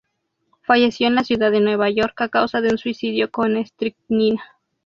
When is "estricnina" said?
3.55-4.41